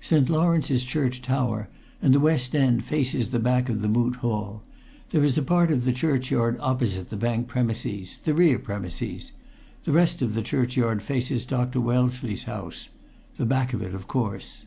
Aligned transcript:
St. 0.00 0.30
Lawrence's 0.30 0.82
church 0.84 1.20
tower 1.20 1.68
and 2.00 2.16
west 2.16 2.54
end 2.56 2.82
faces 2.82 3.28
the 3.28 3.38
back 3.38 3.68
of 3.68 3.82
the 3.82 3.88
Moot 3.90 4.16
Hall; 4.24 4.62
there 5.10 5.22
is 5.22 5.36
a 5.36 5.42
part 5.42 5.70
of 5.70 5.84
the 5.84 5.92
churchyard 5.92 6.56
opposite 6.60 7.10
the 7.10 7.16
bank 7.18 7.46
premises 7.46 8.16
the 8.24 8.32
rear 8.32 8.58
premises; 8.58 9.32
the 9.84 9.92
rest 9.92 10.22
of 10.22 10.32
the 10.32 10.40
churchyard 10.40 11.02
faces 11.02 11.44
Dr. 11.44 11.78
Wellesley's 11.82 12.44
house 12.44 12.88
the 13.36 13.44
back 13.44 13.74
of 13.74 13.82
it, 13.82 13.92
of 13.94 14.08
course." 14.08 14.64